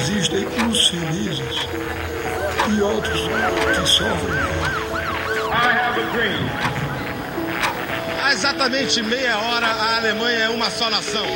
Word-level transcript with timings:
existem 0.00 0.46
uns 0.64 0.88
felizes 0.88 1.66
e 2.74 2.80
outros 2.80 3.20
que 3.20 3.88
sofrem. 3.88 4.40
Há 8.22 8.32
exatamente 8.32 9.02
meia 9.02 9.38
hora, 9.38 9.66
a 9.66 9.96
Alemanha 9.96 10.38
é 10.44 10.48
uma 10.48 10.70
só 10.70 10.88
nação. 10.88 11.26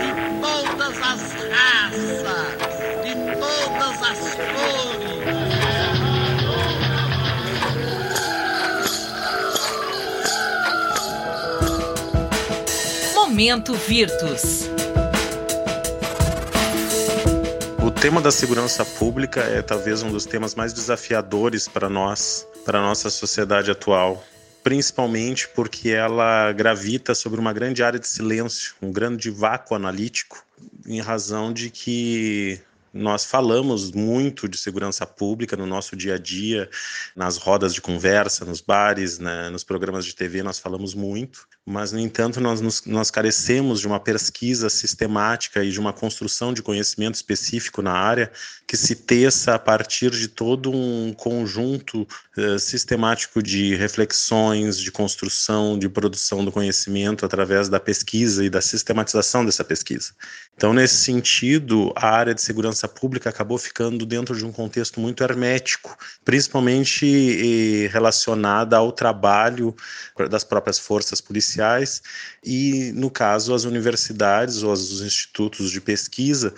de 0.00 0.12
todas 0.40 0.96
as 0.98 1.20
raças, 1.52 2.56
de 3.04 3.14
todas 3.38 4.02
as 4.02 4.34
cores. 4.34 4.69
Momento 13.40 13.72
Virtus. 13.72 14.68
O 17.82 17.90
tema 17.90 18.20
da 18.20 18.30
segurança 18.30 18.84
pública 18.84 19.40
é 19.40 19.62
talvez 19.62 20.02
um 20.02 20.12
dos 20.12 20.26
temas 20.26 20.54
mais 20.54 20.74
desafiadores 20.74 21.66
para 21.66 21.88
nós, 21.88 22.46
para 22.66 22.80
a 22.80 22.82
nossa 22.82 23.08
sociedade 23.08 23.70
atual, 23.70 24.22
principalmente 24.62 25.48
porque 25.48 25.88
ela 25.88 26.52
gravita 26.52 27.14
sobre 27.14 27.40
uma 27.40 27.54
grande 27.54 27.82
área 27.82 27.98
de 27.98 28.06
silêncio, 28.06 28.74
um 28.82 28.92
grande 28.92 29.30
vácuo 29.30 29.74
analítico, 29.74 30.44
em 30.86 31.00
razão 31.00 31.50
de 31.50 31.70
que 31.70 32.60
nós 32.92 33.24
falamos 33.24 33.92
muito 33.92 34.48
de 34.48 34.58
segurança 34.58 35.06
pública 35.06 35.56
no 35.56 35.64
nosso 35.64 35.96
dia 35.96 36.16
a 36.16 36.18
dia, 36.18 36.68
nas 37.14 37.36
rodas 37.36 37.72
de 37.72 37.80
conversa, 37.80 38.44
nos 38.44 38.60
bares, 38.60 39.18
né, 39.18 39.48
nos 39.48 39.64
programas 39.64 40.04
de 40.04 40.14
TV, 40.14 40.42
nós 40.42 40.58
falamos 40.58 40.92
muito, 40.92 41.46
mas, 41.70 41.92
no 41.92 42.00
entanto, 42.00 42.40
nós, 42.40 42.60
nos, 42.60 42.84
nós 42.84 43.12
carecemos 43.12 43.78
de 43.78 43.86
uma 43.86 44.00
pesquisa 44.00 44.68
sistemática 44.68 45.62
e 45.62 45.70
de 45.70 45.78
uma 45.78 45.92
construção 45.92 46.52
de 46.52 46.62
conhecimento 46.62 47.14
específico 47.14 47.80
na 47.80 47.92
área 47.92 48.32
que 48.66 48.76
se 48.76 48.96
teça 48.96 49.54
a 49.54 49.58
partir 49.58 50.10
de 50.10 50.26
todo 50.26 50.70
um 50.72 51.12
conjunto 51.12 52.06
uh, 52.36 52.58
sistemático 52.58 53.40
de 53.40 53.76
reflexões, 53.76 54.78
de 54.78 54.90
construção, 54.90 55.78
de 55.78 55.88
produção 55.88 56.44
do 56.44 56.50
conhecimento 56.50 57.24
através 57.24 57.68
da 57.68 57.78
pesquisa 57.78 58.44
e 58.44 58.50
da 58.50 58.60
sistematização 58.60 59.44
dessa 59.44 59.64
pesquisa. 59.64 60.10
Então, 60.56 60.74
nesse 60.74 60.96
sentido, 60.96 61.92
a 61.96 62.10
área 62.10 62.34
de 62.34 62.42
segurança 62.42 62.88
pública 62.88 63.30
acabou 63.30 63.56
ficando 63.56 64.04
dentro 64.04 64.36
de 64.36 64.44
um 64.44 64.52
contexto 64.52 65.00
muito 65.00 65.22
hermético, 65.22 65.96
principalmente 66.24 67.06
eh, 67.06 67.88
relacionada 67.88 68.76
ao 68.76 68.92
trabalho 68.92 69.74
das 70.28 70.44
próprias 70.44 70.78
forças 70.78 71.20
policiais 71.20 71.59
sociais 71.60 72.02
e, 72.42 72.92
no 72.94 73.10
caso, 73.10 73.54
as 73.54 73.64
universidades 73.64 74.62
ou 74.62 74.72
os 74.72 75.02
institutos 75.02 75.70
de 75.70 75.80
pesquisa 75.80 76.54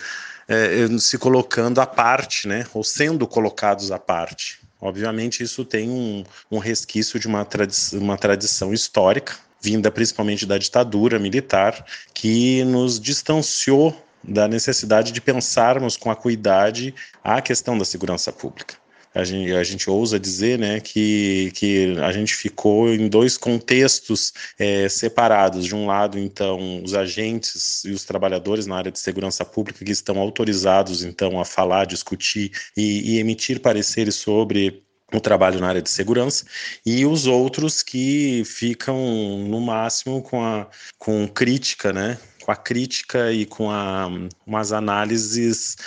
é, 0.47 0.87
se 0.99 1.17
colocando 1.17 1.79
à 1.79 1.85
parte, 1.85 2.47
né, 2.47 2.65
ou 2.73 2.83
sendo 2.83 3.27
colocados 3.27 3.91
à 3.91 3.99
parte. 3.99 4.59
Obviamente, 4.79 5.43
isso 5.43 5.63
tem 5.63 5.89
um, 5.89 6.23
um 6.51 6.57
resquício 6.57 7.19
de 7.19 7.27
uma, 7.27 7.45
tradi 7.45 7.75
uma 7.93 8.17
tradição 8.17 8.73
histórica, 8.73 9.35
vinda 9.61 9.89
principalmente 9.89 10.45
da 10.45 10.57
ditadura 10.57 11.17
militar, 11.17 11.85
que 12.13 12.63
nos 12.65 12.99
distanciou 12.99 13.95
da 14.21 14.47
necessidade 14.47 15.11
de 15.11 15.21
pensarmos 15.21 15.97
com 15.97 16.11
acuidade 16.11 16.93
a 17.23 17.41
questão 17.41 17.77
da 17.77 17.85
segurança 17.85 18.31
pública 18.31 18.82
a 19.13 19.23
gente, 19.23 19.53
a 19.53 19.63
gente 19.63 19.89
ousa 19.89 20.19
dizer 20.19 20.57
né, 20.57 20.79
que, 20.79 21.51
que 21.53 21.95
a 21.99 22.11
gente 22.11 22.33
ficou 22.33 22.89
em 22.89 23.07
dois 23.07 23.37
contextos 23.37 24.33
é, 24.57 24.89
separados. 24.89 25.65
De 25.65 25.75
um 25.75 25.85
lado, 25.85 26.17
então, 26.17 26.83
os 26.83 26.93
agentes 26.93 27.83
e 27.85 27.91
os 27.91 28.03
trabalhadores 28.03 28.65
na 28.65 28.75
área 28.75 28.91
de 28.91 28.99
segurança 28.99 29.45
pública 29.45 29.85
que 29.85 29.91
estão 29.91 30.17
autorizados, 30.19 31.03
então, 31.03 31.39
a 31.39 31.45
falar, 31.45 31.85
discutir 31.85 32.51
e, 32.75 33.13
e 33.13 33.19
emitir 33.19 33.59
pareceres 33.59 34.15
sobre 34.15 34.83
o 35.13 35.21
trabalho 35.21 35.59
na 35.59 35.67
área 35.67 35.81
de 35.81 35.89
segurança 35.89 36.45
e 36.83 37.05
os 37.05 37.27
outros 37.27 37.83
que 37.83 38.43
ficam 38.45 38.97
no 39.47 39.61
máximo 39.61 40.23
com 40.23 40.43
a 40.43 40.67
com 40.97 41.27
crítica, 41.27 41.93
né? 41.93 42.17
Com 42.43 42.51
a 42.51 42.55
crítica 42.55 43.31
e 43.31 43.45
com 43.45 43.69
a, 43.69 44.09
umas 44.45 44.73
análises 44.73 45.77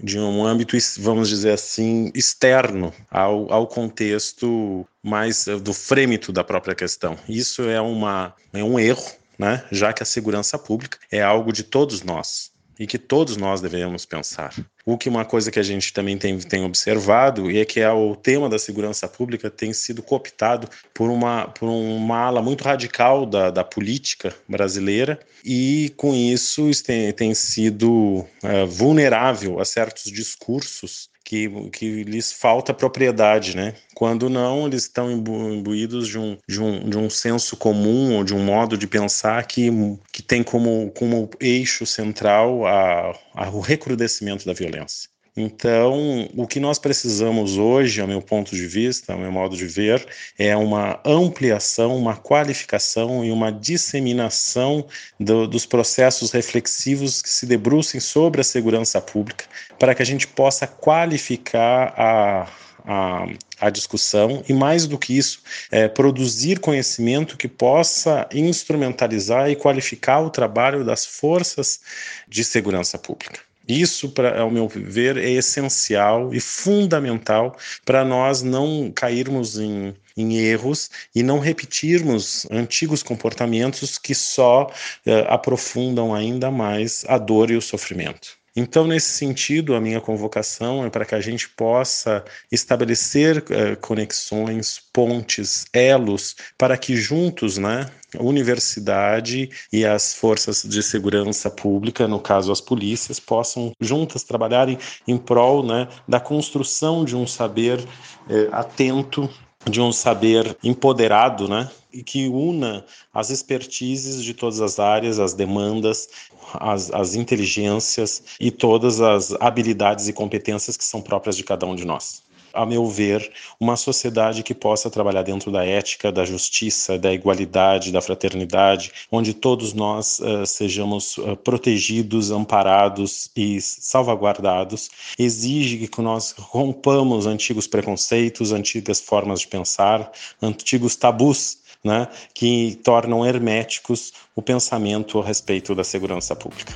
de 0.00 0.18
um 0.18 0.44
âmbito, 0.44 0.76
vamos 0.98 1.28
dizer 1.28 1.52
assim, 1.52 2.10
externo 2.14 2.92
ao, 3.10 3.52
ao 3.52 3.66
contexto 3.66 4.86
mais 5.02 5.46
do 5.62 5.72
frêmito 5.72 6.32
da 6.32 6.44
própria 6.44 6.74
questão. 6.74 7.16
Isso 7.28 7.62
é, 7.62 7.80
uma, 7.80 8.34
é 8.52 8.62
um 8.62 8.78
erro, 8.78 9.04
né? 9.38 9.64
já 9.70 9.92
que 9.92 10.02
a 10.02 10.06
segurança 10.06 10.58
pública 10.58 10.98
é 11.10 11.22
algo 11.22 11.52
de 11.52 11.62
todos 11.62 12.02
nós 12.02 12.50
e 12.78 12.86
que 12.86 12.98
todos 12.98 13.36
nós 13.36 13.60
devemos 13.60 14.06
pensar. 14.06 14.54
O 14.86 14.96
que 14.96 15.08
uma 15.08 15.24
coisa 15.24 15.50
que 15.50 15.58
a 15.58 15.62
gente 15.62 15.92
também 15.92 16.16
tem, 16.16 16.38
tem 16.38 16.64
observado 16.64 17.50
é 17.50 17.64
que 17.64 17.80
é 17.80 17.90
o 17.90 18.14
tema 18.14 18.48
da 18.48 18.58
segurança 18.58 19.08
pública 19.08 19.50
tem 19.50 19.72
sido 19.72 20.02
cooptado 20.02 20.68
por 20.94 21.10
uma, 21.10 21.48
por 21.48 21.68
uma 21.68 22.18
ala 22.18 22.40
muito 22.40 22.64
radical 22.64 23.26
da, 23.26 23.50
da 23.50 23.64
política 23.64 24.34
brasileira 24.48 25.18
e 25.44 25.92
com 25.96 26.14
isso 26.14 26.70
tem, 26.82 27.12
tem 27.12 27.34
sido 27.34 28.24
é, 28.42 28.64
vulnerável 28.64 29.60
a 29.60 29.64
certos 29.64 30.04
discursos 30.04 31.10
que, 31.28 31.46
que 31.68 32.04
lhes 32.04 32.32
falta 32.32 32.72
propriedade, 32.72 33.54
né? 33.54 33.74
Quando 33.94 34.30
não, 34.30 34.66
eles 34.66 34.84
estão 34.84 35.12
imbuídos 35.12 36.08
de 36.08 36.18
um, 36.18 36.38
de 36.48 36.58
um, 36.58 36.88
de 36.88 36.96
um 36.96 37.10
senso 37.10 37.54
comum 37.54 38.16
ou 38.16 38.24
de 38.24 38.34
um 38.34 38.42
modo 38.42 38.78
de 38.78 38.86
pensar 38.86 39.46
que, 39.46 39.68
que 40.10 40.22
tem 40.22 40.42
como, 40.42 40.90
como 40.92 41.28
eixo 41.38 41.84
central 41.84 42.66
a, 42.66 43.14
a, 43.34 43.50
o 43.50 43.60
recrudescimento 43.60 44.46
da 44.46 44.54
violência. 44.54 45.10
Então, 45.40 46.28
o 46.36 46.48
que 46.48 46.58
nós 46.58 46.80
precisamos 46.80 47.56
hoje, 47.56 48.00
ao 48.00 48.08
meu 48.08 48.20
ponto 48.20 48.56
de 48.56 48.66
vista, 48.66 49.12
ao 49.12 49.18
meu 49.20 49.30
modo 49.30 49.56
de 49.56 49.66
ver, 49.66 50.04
é 50.36 50.56
uma 50.56 51.00
ampliação, 51.04 51.96
uma 51.96 52.16
qualificação 52.16 53.24
e 53.24 53.30
uma 53.30 53.52
disseminação 53.52 54.84
do, 55.18 55.46
dos 55.46 55.64
processos 55.64 56.32
reflexivos 56.32 57.22
que 57.22 57.30
se 57.30 57.46
debrucem 57.46 58.00
sobre 58.00 58.40
a 58.40 58.44
segurança 58.44 59.00
pública, 59.00 59.44
para 59.78 59.94
que 59.94 60.02
a 60.02 60.04
gente 60.04 60.26
possa 60.26 60.66
qualificar 60.66 61.94
a, 61.96 62.48
a, 62.84 63.26
a, 63.60 63.70
discussão 63.70 64.42
e, 64.48 64.52
mais 64.52 64.88
do 64.88 64.98
que 64.98 65.16
isso, 65.16 65.40
é, 65.70 65.86
produzir 65.86 66.58
conhecimento 66.58 67.36
que 67.36 67.46
possa 67.46 68.28
instrumentalizar 68.34 69.48
e 69.48 69.54
qualificar 69.54 70.18
o 70.18 70.30
trabalho 70.30 70.84
das 70.84 71.06
forças 71.06 71.80
de 72.26 72.42
segurança 72.42 72.98
pública. 72.98 73.47
Isso, 73.68 74.08
pra, 74.08 74.40
ao 74.40 74.50
meu 74.50 74.66
ver, 74.66 75.18
é 75.18 75.30
essencial 75.30 76.32
e 76.32 76.40
fundamental 76.40 77.54
para 77.84 78.02
nós 78.02 78.42
não 78.42 78.90
cairmos 78.90 79.58
em, 79.58 79.94
em, 80.16 80.38
erros 80.38 80.90
e 81.14 81.22
não 81.22 81.38
repetirmos 81.38 82.46
antigos 82.50 83.02
comportamentos 83.02 83.98
que 83.98 84.14
só 84.14 84.72
eh, 85.04 85.26
aprofundam 85.28 86.14
ainda 86.14 86.50
mais 86.50 87.04
a 87.08 87.18
dor 87.18 87.50
e 87.50 87.56
o 87.56 87.62
sofrimento. 87.62 88.38
Então, 88.60 88.88
nesse 88.88 89.12
sentido, 89.12 89.76
a 89.76 89.80
minha 89.80 90.00
convocação 90.00 90.84
é 90.84 90.90
para 90.90 91.04
que 91.04 91.14
a 91.14 91.20
gente 91.20 91.48
possa 91.50 92.24
estabelecer 92.50 93.38
uh, 93.38 93.76
conexões, 93.80 94.80
pontes, 94.92 95.64
elos, 95.72 96.34
para 96.56 96.76
que 96.76 96.96
juntos, 96.96 97.56
né, 97.56 97.86
universidade 98.18 99.50
e 99.72 99.84
as 99.84 100.14
forças 100.14 100.62
de 100.62 100.82
segurança 100.82 101.50
pública, 101.50 102.08
no 102.08 102.20
caso 102.20 102.50
as 102.50 102.60
polícias, 102.60 103.20
possam 103.20 103.72
juntas 103.80 104.22
trabalharem 104.22 104.78
em 105.06 105.16
prol 105.16 105.62
né, 105.62 105.88
da 106.06 106.18
construção 106.18 107.04
de 107.04 107.14
um 107.14 107.26
saber 107.26 107.84
eh, 108.28 108.48
atento 108.52 109.28
de 109.68 109.80
um 109.80 109.92
saber 109.92 110.56
empoderado, 110.62 111.48
né? 111.48 111.70
E 111.92 112.02
que 112.02 112.28
una 112.28 112.84
as 113.12 113.30
expertises 113.30 114.22
de 114.22 114.32
todas 114.32 114.60
as 114.60 114.78
áreas, 114.78 115.18
as 115.18 115.34
demandas, 115.34 116.08
as, 116.54 116.90
as 116.92 117.14
inteligências 117.14 118.22
e 118.40 118.50
todas 118.50 119.00
as 119.00 119.32
habilidades 119.40 120.08
e 120.08 120.12
competências 120.12 120.76
que 120.76 120.84
são 120.84 121.02
próprias 121.02 121.36
de 121.36 121.44
cada 121.44 121.66
um 121.66 121.74
de 121.74 121.84
nós 121.84 122.22
a 122.58 122.66
meu 122.66 122.86
ver, 122.86 123.30
uma 123.60 123.76
sociedade 123.76 124.42
que 124.42 124.52
possa 124.52 124.90
trabalhar 124.90 125.22
dentro 125.22 125.52
da 125.52 125.64
ética, 125.64 126.10
da 126.10 126.24
justiça, 126.24 126.98
da 126.98 127.12
igualdade, 127.12 127.92
da 127.92 128.00
fraternidade, 128.00 128.92
onde 129.12 129.32
todos 129.32 129.72
nós 129.72 130.18
uh, 130.18 130.44
sejamos 130.44 131.18
uh, 131.18 131.36
protegidos, 131.36 132.32
amparados 132.32 133.30
e 133.36 133.60
salvaguardados, 133.60 134.90
exige 135.16 135.86
que 135.86 136.02
nós 136.02 136.34
rompamos 136.36 137.26
antigos 137.26 137.68
preconceitos, 137.68 138.50
antigas 138.50 139.00
formas 139.00 139.40
de 139.40 139.46
pensar, 139.46 140.10
antigos 140.42 140.96
tabus 140.96 141.58
né, 141.84 142.08
que 142.34 142.76
tornam 142.82 143.24
herméticos 143.24 144.12
o 144.34 144.42
pensamento 144.42 145.20
a 145.20 145.24
respeito 145.24 145.76
da 145.76 145.84
segurança 145.84 146.34
pública. 146.34 146.74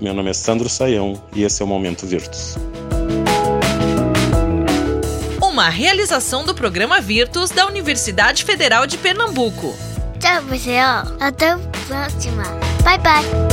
Meu 0.00 0.14
nome 0.14 0.30
é 0.30 0.34
Sandro 0.34 0.68
Saião 0.68 1.20
e 1.34 1.42
esse 1.42 1.60
é 1.60 1.64
o 1.64 1.68
Momento 1.68 2.06
Virtus. 2.06 2.56
Uma 5.60 5.68
realização 5.68 6.42
do 6.42 6.54
programa 6.54 7.02
Virtus 7.02 7.50
da 7.50 7.66
Universidade 7.66 8.44
Federal 8.44 8.86
de 8.86 8.96
Pernambuco. 8.96 9.76
Tchau, 10.18 10.42
pessoal. 10.44 11.04
Até 11.20 11.50
a 11.50 11.58
próxima. 11.86 12.44
Bye, 12.82 12.98
bye. 12.98 13.49